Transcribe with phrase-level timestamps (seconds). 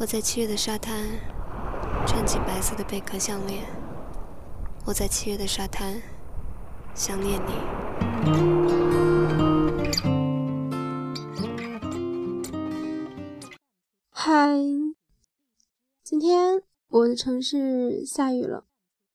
[0.00, 1.04] 我在七月的沙滩，
[2.06, 3.64] 穿起白色的贝壳项链。
[4.86, 6.00] 我在七月的沙滩，
[6.94, 7.52] 想念你。
[14.10, 14.56] 嗨，
[16.04, 18.66] 今天我的城市下雨了，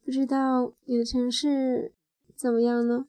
[0.04, 1.94] 不知道你的城市
[2.36, 3.06] 怎么样呢？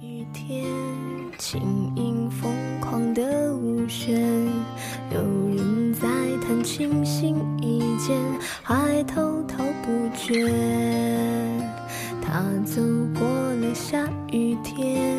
[0.00, 0.64] 雨天，
[1.38, 3.45] 轻盈疯狂的舞
[3.88, 4.20] 旋，
[5.12, 5.20] 有
[5.54, 6.08] 人在
[6.44, 8.16] 谈情心意间，
[8.62, 10.52] 还滔滔不绝。
[12.20, 12.82] 他走
[13.18, 15.16] 过了下雨天，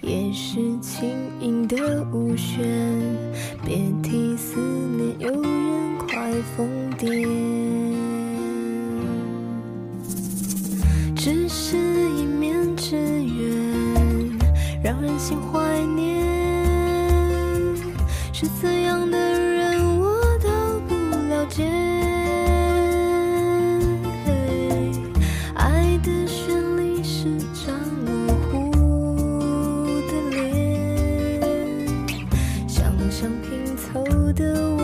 [0.00, 2.66] 也是轻盈的舞旋，
[3.64, 5.42] 别提思念，有
[18.40, 20.48] 是怎样的人我都
[20.86, 20.94] 不
[21.28, 21.64] 了解。
[25.56, 27.74] 爱的旋律是张
[28.06, 28.70] 模糊
[30.06, 31.42] 的脸，
[32.68, 34.77] 想象拼凑的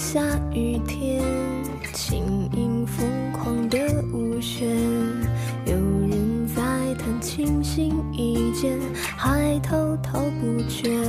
[0.00, 0.18] 下
[0.54, 1.22] 雨天，
[1.92, 3.78] 轻音疯狂的
[4.14, 4.66] 舞旋，
[5.66, 6.62] 有人在
[6.94, 8.78] 弹琴心一间，
[9.14, 10.99] 还滔滔不绝。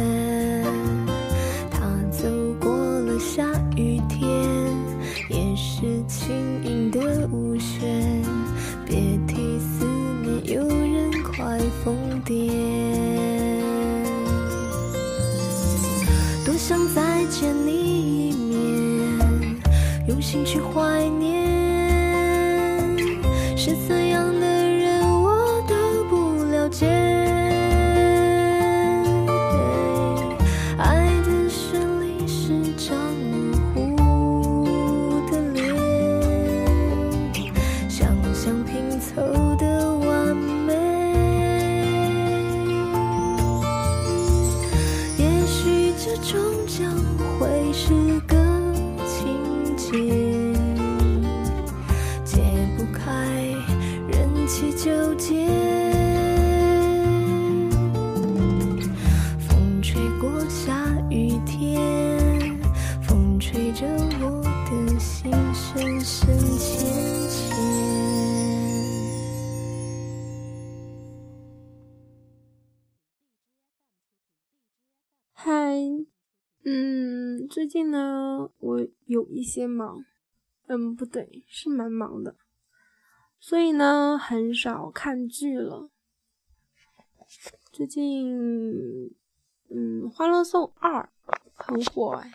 [23.64, 24.01] 是怎
[77.72, 80.04] 近呢，我有一些忙，
[80.68, 82.36] 嗯，不对，是蛮忙的，
[83.40, 85.90] 所以呢，很少看剧了。
[87.72, 89.06] 最近，
[89.70, 91.10] 嗯，《欢乐颂二》
[91.54, 92.34] 很火哎，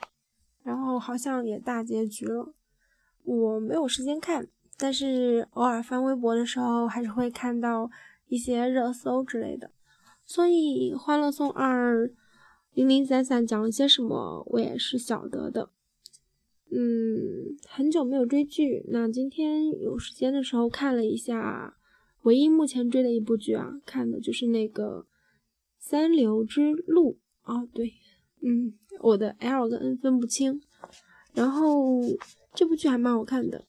[0.63, 2.55] 然后好像也大结局了。
[3.23, 4.49] 我没有时间看，
[4.79, 7.91] 但是偶尔翻微博的时候，还是会看到
[8.29, 9.71] 一些热搜之类的。
[10.25, 12.07] 所以，《欢乐颂二》。
[12.77, 15.71] 零零散散讲了些什么，我也是晓得的。
[16.71, 21.79] 嗯，很久没有追剧，那今天有时间的时候看了一下，
[22.25, 25.01] 唯一目前追的一部剧啊，看的就是那个
[25.79, 27.19] 《三流之路》
[27.51, 27.65] 啊。
[27.73, 27.95] 对，
[28.43, 30.61] 嗯，我的 L 跟 N 分不清。
[31.33, 32.03] 然后
[32.53, 33.65] 这部剧还蛮好看的。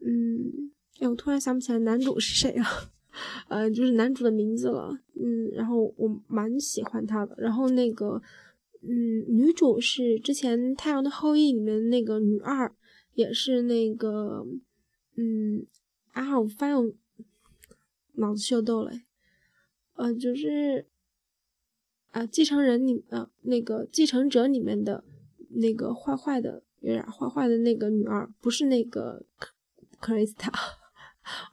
[0.00, 2.64] 嗯，哎，我突然想不起来男主是谁了。
[3.48, 8.20] 呃，就是男主的名字了，嗯，然后我蛮喜欢他的，然后那个，
[8.82, 12.74] 嗯，女主是之前《太阳的后裔》里面那个女二，
[13.14, 14.46] 也是那个，
[15.16, 15.66] 嗯，
[16.12, 16.92] 啊，我发现我
[18.14, 18.92] 脑子秀逗了，
[19.94, 20.86] 呃，就是
[22.10, 25.04] 啊，继承人里，呃，那个继承者里面的
[25.50, 29.24] 那个坏坏的，有点坏坏的那个女二，不是那个
[30.00, 30.52] 克瑞斯塔，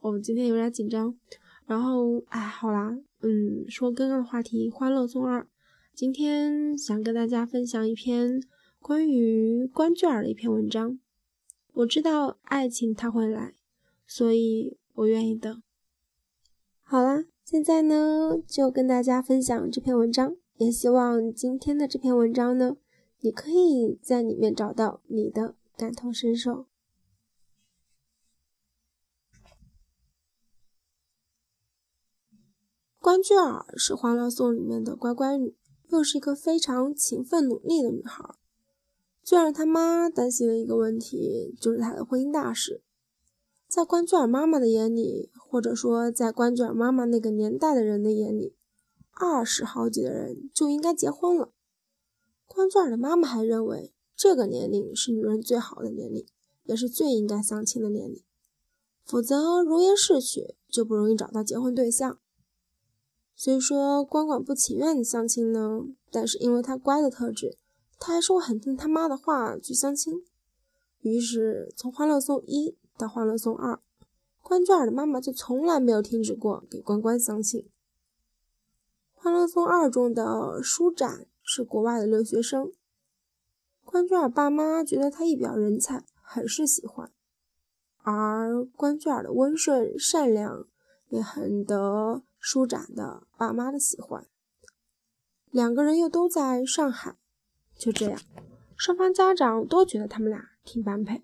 [0.00, 1.16] 我今天有点紧张。
[1.72, 5.40] 然后，哎，好啦，嗯，说刚刚的话题，《欢乐颂二》，
[5.94, 8.42] 今天想跟大家分享一篇
[8.78, 10.98] 关于关雎尔的一篇文章。
[11.72, 13.54] 我知道爱情它会来，
[14.06, 15.62] 所以我愿意等。
[16.82, 22.76] 好啦，现在呢就跟大家分享这篇文章，也希望今天的这篇文章呢，
[23.20, 26.66] 你可以在里面找到你的感同身受。
[33.02, 35.56] 关雎尔是《欢乐颂》里面的乖乖女，
[35.88, 38.36] 又是一个非常勤奋努力的女孩。
[39.24, 42.80] 最让她妈担心的一个问题就是她的婚姻大事。
[43.66, 48.54] 在关雎尔妈妈的眼里，或者说在关雎尔妈妈那个年代的人的眼里，
[49.10, 51.52] 二十好几的人就应该结婚了。
[52.46, 56.24] 关雎尔的妈妈还认为，这个年龄是女人最好的年龄，
[56.62, 58.22] 也是最应该相亲的年龄，
[59.04, 62.20] 否则容颜逝去，就不容易找到结婚对象。
[63.44, 65.80] 虽说关关不情愿相亲呢，
[66.12, 67.58] 但是因为他乖的特质，
[67.98, 70.22] 他还是会很听他妈的话去相亲。
[71.00, 73.80] 于是从《欢乐颂》一到《欢乐颂》二，
[74.40, 77.62] 关雎尔的妈妈就从来没有停止过给关关相亲。
[79.12, 82.70] 《欢乐颂》二中的舒展是国外的留学生，
[83.84, 87.10] 关雎尔爸妈觉得他一表人才，很是喜欢，
[88.04, 90.64] 而关雎尔的温顺善良
[91.08, 92.22] 也很得。
[92.44, 94.26] 舒展的爸妈的喜欢，
[95.52, 97.16] 两个人又都在上海，
[97.76, 98.20] 就这样，
[98.76, 101.22] 双方家长都觉得他们俩挺般配。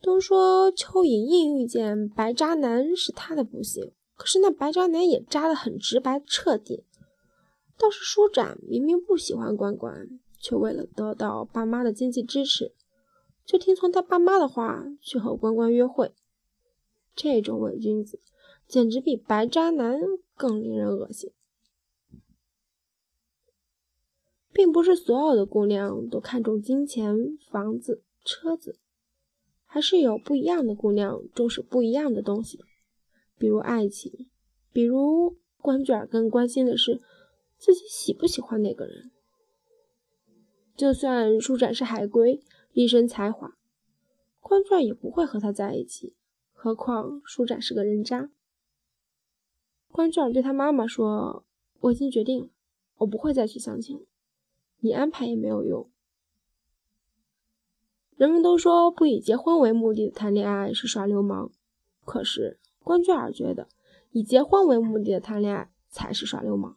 [0.00, 6.86] 都说邱莹莹遇见白渣男是她的不幸，可是那白渣男也渣得很直白彻底。
[7.76, 12.72] 倒是舒展明明不喜欢关关，却为了得到爸妈的经济支持，
[13.44, 16.14] 就听从他爸妈的话去和关关约会。
[17.14, 18.18] 这种伪君子。
[18.68, 19.98] 简直比白渣男
[20.36, 21.32] 更令人恶心，
[24.52, 28.78] 并不是所有的姑娘都看重金钱、房子、车子，
[29.64, 32.62] 还是有不一样的姑娘重视不一样的东西，
[33.38, 34.28] 比如爱情，
[34.70, 37.00] 比如关卷更关心的是
[37.56, 39.10] 自己喜不喜欢那个人。
[40.76, 42.42] 就算舒展是海归，
[42.72, 43.56] 一身才华，
[44.40, 46.14] 关卷也不会和他在一起，
[46.52, 48.30] 何况舒展是个人渣。
[49.90, 51.44] 关雎尔对他妈妈说
[51.80, 52.48] ：“我已经决定了，
[52.98, 54.04] 我不会再去相亲了，
[54.80, 55.90] 你安排也没有用。”
[58.16, 61.50] 人们都说不以结婚为目的的谈恋爱是耍流氓，
[62.04, 63.68] 可是关雎尔觉得
[64.10, 66.76] 以结婚为目的的谈恋爱才是耍流氓。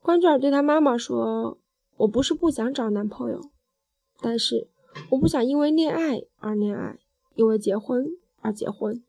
[0.00, 1.58] 关雎尔对他妈妈说
[1.98, 3.50] ：“我不是不想找男朋友，
[4.20, 4.68] 但是
[5.10, 6.98] 我不想因为恋爱而恋爱，
[7.34, 8.06] 因为结婚
[8.40, 9.02] 而结婚。”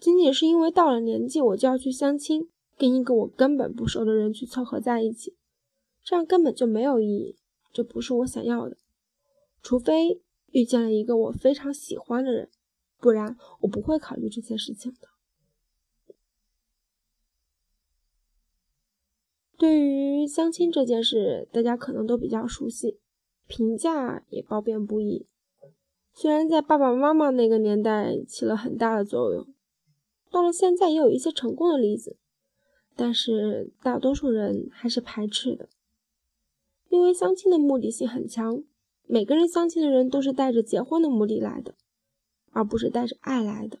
[0.00, 5.36] 仅仅是因为到了年纪我就要去相亲，跟一个我根本不熟的人去凑合在一起，
[6.04, 7.36] 这样根本就没有意义，
[7.72, 8.76] 这不是我想要的。
[9.60, 10.20] 除非
[10.52, 12.48] 遇见了一个我非常喜欢的人，
[13.00, 15.08] 不然我不会考虑这些事情的。
[19.56, 23.00] 对于相亲这件事，大家可能都比较熟悉，
[23.48, 25.26] 评价也褒贬不一。
[26.14, 29.44] 虽然在爸爸妈妈那个年代起了很大的作用。
[30.30, 32.16] 到了现在，也有一些成功的例子，
[32.94, 35.68] 但是大多数人还是排斥的，
[36.88, 38.62] 因为相亲的目的性很强，
[39.06, 41.74] 每个人相亲的人都是带着结婚的目的来的，
[42.50, 43.78] 而不是带着爱来的。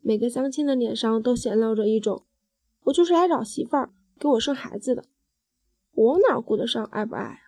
[0.00, 2.24] 每个相亲的脸上都显露着一种
[2.84, 5.04] “我就是来找媳妇儿，给我生孩子的”，
[5.92, 7.38] 我哪顾得上爱不爱啊？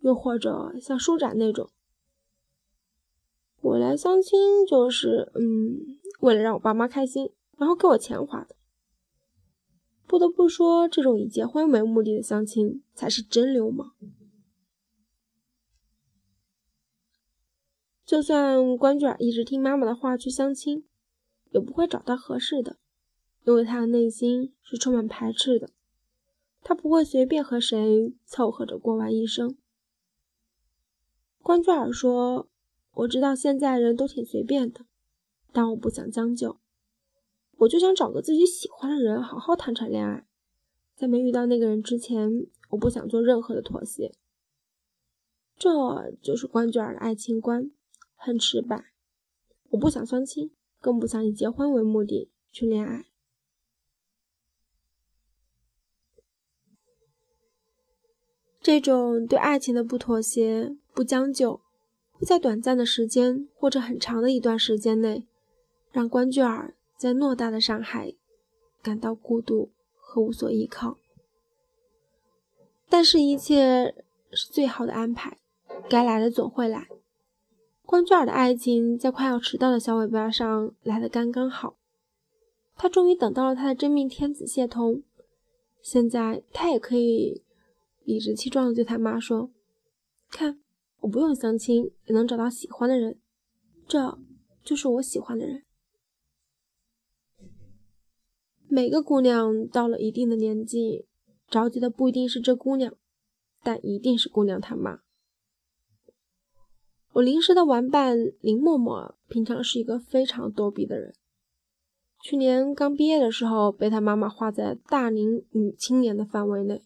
[0.00, 1.70] 又或者像舒展那种。
[3.62, 8.56] 我来相亲就是，嗯，为了让我爸妈开心，然后给我钱花的。
[10.06, 13.94] 不得不说，这种以结婚为目的的相亲才是真流氓。
[18.04, 20.84] 就算关雎尔一直听妈妈的话去相亲，
[21.50, 22.78] 也不会找到合适的，
[23.44, 25.70] 因为他的内心是充满排斥的。
[26.62, 29.56] 他不会随便和谁凑合着过完一生。
[31.42, 32.48] 关雎尔说。
[32.92, 34.84] 我知道现在人都挺随便的，
[35.52, 36.58] 但我不想将就，
[37.58, 40.26] 我就想找个自己喜欢的人好好谈场恋爱。
[40.94, 44.12] 在没遇到那个人之前，我不想做任何的妥协。
[45.56, 47.70] 这就是关雎尔的爱情观，
[48.14, 48.92] 很直白。
[49.70, 53.06] 我不想相亲，更不想以结婚为目的去恋爱。
[58.60, 61.62] 这种对爱情的不妥协、不将就。
[62.12, 65.26] 会在短暂的时间或者很长的一段时间内，
[65.92, 68.14] 让关雎尔在偌大的上海
[68.82, 70.98] 感到孤独和无所依靠。
[72.88, 73.94] 但是，一切
[74.32, 75.38] 是最好的安排，
[75.88, 76.88] 该来的总会来。
[77.86, 81.76] 关雎尔的爱情在快要迟到的小尾巴上来的刚刚好，
[82.76, 85.02] 他终于等到了他的真命天子谢童。
[85.82, 87.42] 现在他也可以
[88.04, 89.50] 理直气壮地对他妈说
[90.30, 90.60] ：“看，
[91.00, 93.18] 我不用相亲也能找到喜欢的人，
[93.88, 94.18] 这
[94.62, 95.62] 就是我喜欢的人。”
[98.72, 101.04] 每个姑娘到了一定的年纪，
[101.48, 102.94] 着急的不一定是这姑娘，
[103.64, 105.00] 但一定是姑娘她妈。
[107.14, 111.12] 我临时的玩伴林默默，平常是一个非常逗逼的人。
[112.22, 116.84] 去年刚毕业的时候，被他妈妈划在大龄女青年的范围内，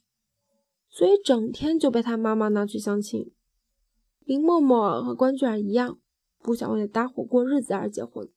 [0.88, 3.30] 所以整天就被他妈妈拿去相亲。
[4.20, 5.98] 林默默和关雎尔一样，
[6.38, 8.30] 不想为了搭伙过日子而结婚。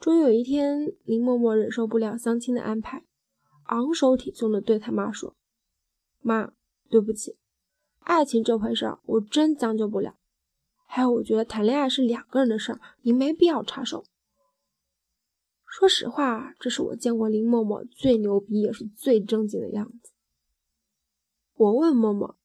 [0.00, 3.04] 终于有一天，林默默忍受不了相亲的安排，
[3.64, 5.36] 昂首挺胸地对他妈说
[6.22, 6.52] ：“妈，
[6.88, 7.36] 对不起，
[7.98, 10.16] 爱情这回事儿我真将就不了。
[10.86, 14.06] 还有，我觉得谈恋爱是两个人的事儿，您没必要插手。”
[15.68, 20.12] 说实话，这是我见过林默默最牛逼也是最正经的样子。
[21.56, 22.38] 我问默默：“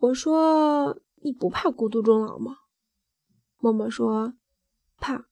[0.00, 2.56] 我说你不怕孤独终老吗？”
[3.58, 4.34] 默默说
[4.98, 5.28] ：“怕。”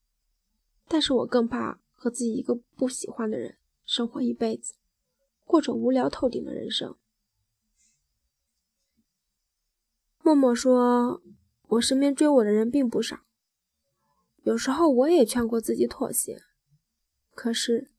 [0.93, 3.57] 但是我更怕和自己一个不喜欢的人
[3.87, 4.75] 生活一辈子，
[5.47, 6.99] 过着无聊透顶的人生。
[10.23, 11.23] 默默说
[11.69, 13.21] ：“我身边追我的人并不少，
[14.43, 16.43] 有时候我也劝过自己妥协。
[17.35, 17.91] 可是，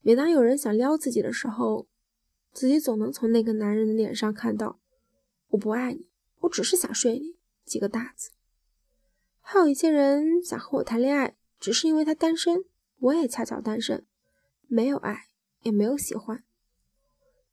[0.00, 1.86] 每当有人想撩自己的时候，
[2.50, 4.80] 自己总能从那个男人的脸上看到
[5.52, 6.08] ‘我不爱你，
[6.38, 7.36] 我只是想睡你’
[7.66, 8.30] 几个大字。
[9.42, 12.64] 还有一些人想和我谈恋爱。”只是因为他单身，
[12.98, 14.04] 我也恰巧单身，
[14.66, 15.28] 没有爱，
[15.60, 16.42] 也没有喜欢，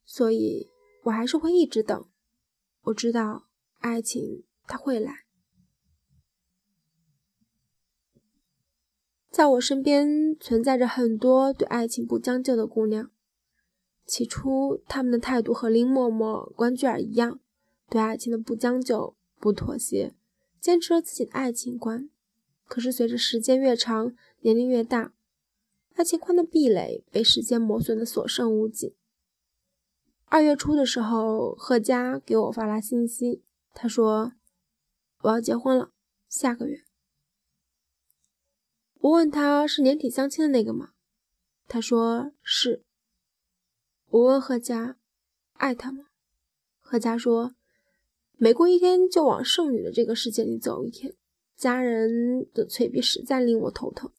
[0.04, 0.66] 所以
[1.04, 2.08] 我还是会一直等。
[2.86, 3.46] 我知道
[3.78, 5.26] 爱情它会来。
[9.30, 13.12] 在我身边存在着很多对爱情不将就的姑娘，
[14.04, 17.38] 起初她们的态度和林默默、关雎尔一样，
[17.88, 20.16] 对爱情的不将就、不妥协，
[20.60, 22.10] 坚持了自己的爱情观。
[22.70, 25.12] 可是，随着时间越长，年龄越大，
[25.94, 28.94] 爱情观的壁垒被时间磨损的所剩无几。
[30.26, 33.42] 二月初的时候，贺佳给我发来信息，
[33.74, 34.34] 他说
[35.22, 35.90] ：“我要结婚了，
[36.28, 36.84] 下个月。”
[39.00, 40.92] 我问他是年底相亲的那个吗？
[41.66, 42.84] 他说是。
[44.10, 44.96] 我问贺佳
[45.58, 46.04] ：“爱他吗？”
[46.78, 47.56] 贺佳说
[48.38, 51.16] ：“每过一天，就往剩女的这个世界里走一天。”
[51.60, 54.10] 家人的催逼实在令我头疼，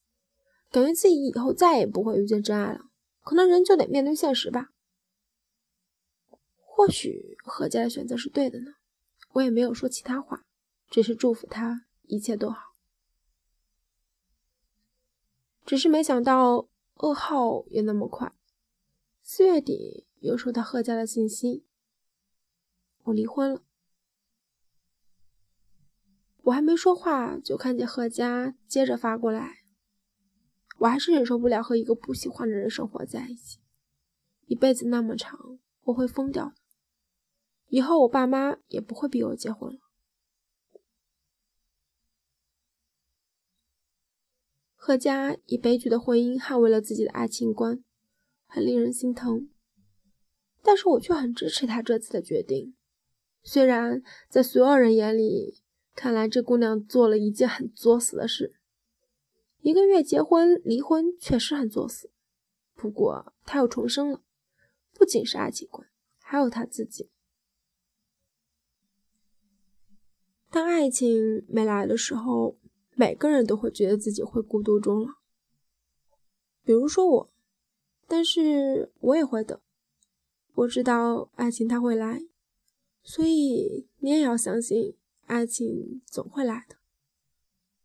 [0.70, 2.82] 感觉自己以后再也不会遇见真爱了。
[3.22, 4.70] 可能人就得面对现实吧。
[6.56, 8.74] 或许何家的选择是对的呢？
[9.32, 10.46] 我也没有说其他话，
[10.88, 12.76] 只是祝福他一切都好。
[15.66, 18.32] 只是没想到噩耗也那么快。
[19.22, 21.64] 四月底又收到贺家的信息，
[23.02, 23.62] 我离婚了。
[26.44, 29.58] 我还没说话，就看见贺佳接着发过来。
[30.78, 33.60] 我还是忍受不了和一个不喜欢的人生活在一起，
[34.46, 36.54] 一辈子那么长，我会疯掉的。
[37.68, 39.78] 以后我爸妈也不会逼我结婚了。
[44.74, 47.84] 贺佳以悲剧的婚姻捍卫了自己的爱情观，
[48.46, 49.48] 很令人心疼。
[50.60, 52.74] 但是我却很支持他这次的决定，
[53.44, 55.61] 虽然在所有人眼里。
[55.94, 58.56] 看来这姑娘做了一件很作死的事，
[59.60, 62.10] 一个月结婚离婚确实很作死。
[62.74, 64.22] 不过她又重生了，
[64.92, 65.86] 不仅是爱情观，
[66.20, 67.10] 还有她自己。
[70.50, 72.58] 当爱情没来的时候，
[72.94, 75.14] 每个人都会觉得自己会孤独终老。
[76.64, 77.32] 比如说我，
[78.08, 79.60] 但是我也会等。
[80.54, 82.22] 我知道爱情它会来，
[83.02, 84.96] 所以你也要相信。
[85.32, 86.76] 爱情总会来的，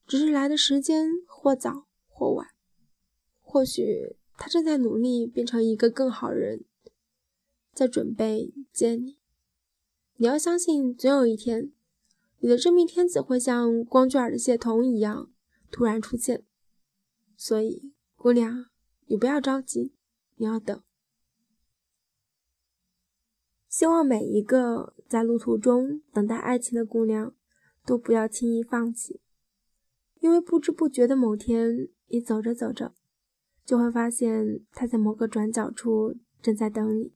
[0.06, 2.50] 只是来的时间或早或晚。
[3.40, 6.66] 或许他正在努力变成一个更好人，
[7.74, 9.18] 在准备见你。
[10.18, 11.72] 你要相信，总有一天，
[12.40, 15.32] 你的真命天子会像光圈的谢童一样
[15.72, 16.44] 突然出现。
[17.38, 18.66] 所以，姑娘，
[19.06, 19.94] 你不要着急，
[20.36, 20.84] 你要等。
[23.70, 27.34] 希望每一个在路途中等待爱情的姑娘，
[27.88, 29.22] 都不要轻易放弃，
[30.20, 32.94] 因为不知不觉的某天，你走着走着，
[33.64, 37.14] 就会发现他在某个转角处正在等你。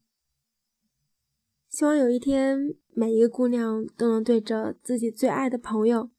[1.68, 6.10] 希望有一天，每一个姑娘都能对着自己最爱的朋友、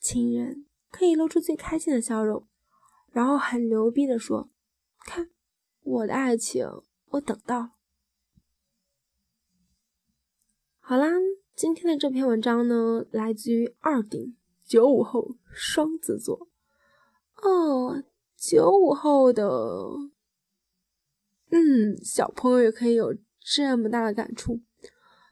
[0.00, 2.48] 亲人，可以露出最开心的笑容，
[3.12, 4.50] 然后很牛逼的说
[5.06, 5.30] ：“看，
[5.82, 6.66] 我的爱情，
[7.10, 7.70] 我等到。”
[10.84, 11.08] 好啦，
[11.54, 16.48] 今天的这篇文章呢，来自于二顶九五后双子座。
[17.36, 18.02] 哦，
[18.36, 19.46] 九五后的，
[21.50, 24.60] 嗯，小朋友也可以有这么大的感触。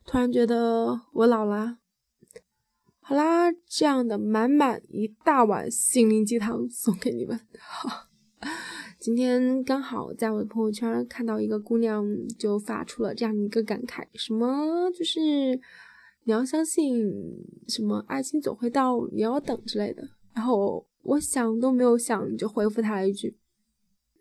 [0.04, 1.78] 突然觉得我老了。
[3.00, 7.40] 好啦，这样的满满一大碗心灵鸡汤送给你们。
[9.00, 12.06] 今天刚好在我的朋友圈看到一个姑娘
[12.38, 15.58] 就发出了这样一个感慨，什么就是
[16.30, 20.10] 你要相信什么爱情总会到，你要等之类的。
[20.32, 23.36] 然后我想都没有想就回复他一句：“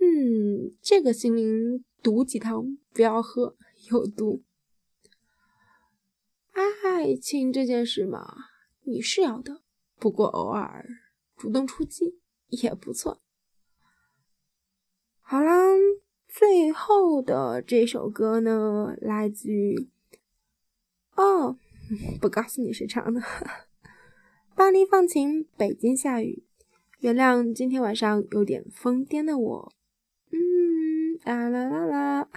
[0.02, 3.56] 嗯，这个心灵毒鸡汤不要喝，
[3.92, 4.42] 有毒。”
[6.52, 8.26] 爱情这件事嘛，
[8.82, 9.62] 你是要的，
[10.00, 10.84] 不过偶尔
[11.38, 13.22] 主动出击也不错。
[15.22, 15.54] 好啦，
[16.28, 19.92] 最后的这首歌呢，来自于
[21.14, 21.56] 哦，
[22.22, 23.22] 不告诉你谁唱的，
[24.56, 26.44] 巴黎放晴，北京下雨，
[27.00, 29.74] 原谅今天晚上有点疯癫的我。
[30.32, 32.30] 嗯，啦啦啦啦，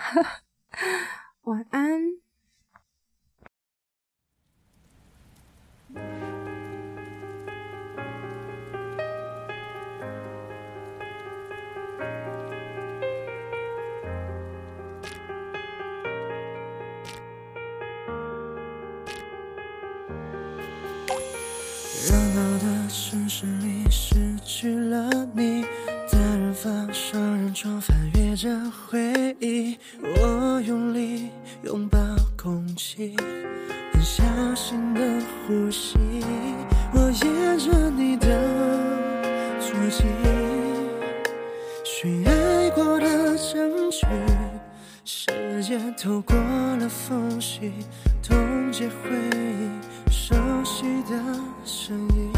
[39.83, 40.05] 足迹，
[41.85, 44.07] 寻爱过的证据，
[45.05, 47.73] 时间透过了缝隙，
[48.23, 49.71] 冻结回忆。
[50.11, 51.17] 熟悉的
[51.65, 52.31] 声音，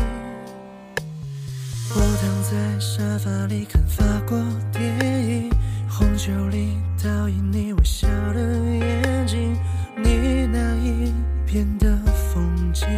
[1.90, 4.38] 我躺在沙发里看法国
[4.72, 4.82] 电
[5.28, 5.50] 影，
[5.88, 9.54] 红酒里倒映你微笑的眼睛，
[9.96, 11.12] 你那一
[11.46, 11.96] 边的
[12.32, 12.88] 风景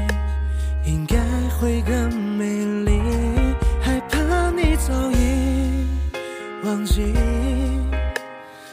[0.87, 1.19] 应该
[1.59, 2.56] 会更美
[6.67, 7.15] 忘记，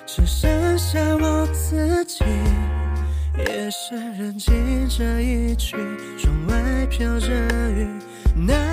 [0.08, 2.26] 只剩下我自己。
[3.38, 5.78] 夜深人静这一曲，
[6.18, 7.28] 窗外飘着
[7.70, 7.88] 雨，
[8.36, 8.73] 那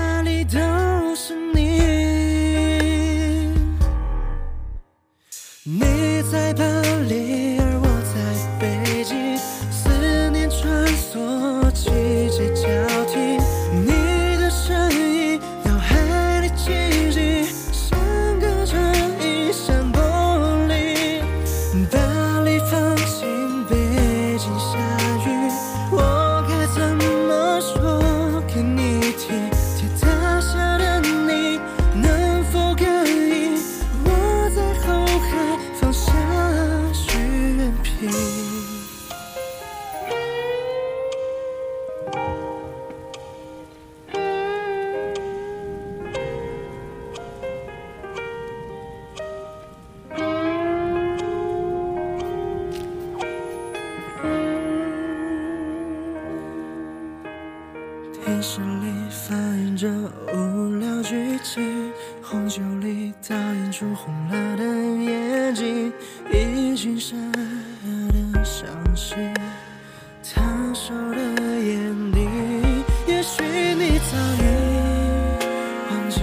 [76.11, 76.21] 记，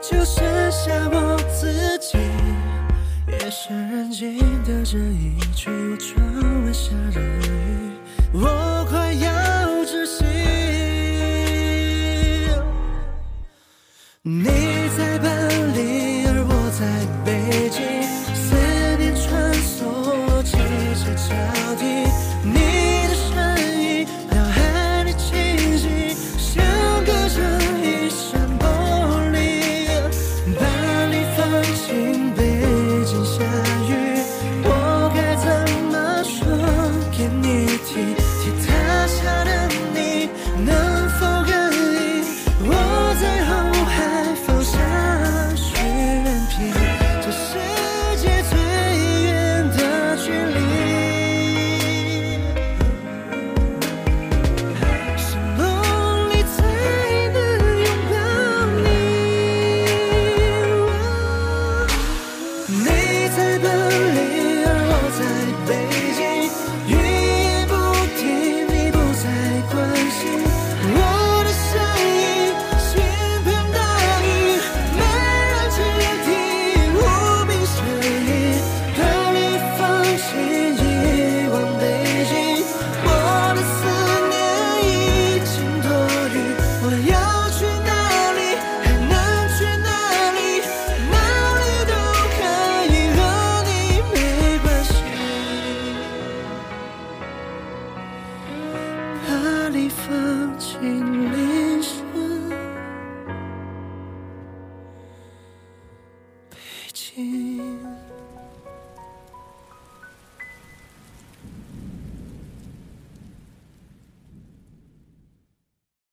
[0.00, 2.18] 就剩下我自己。
[3.28, 7.20] 夜深人静的这一区，窗外下着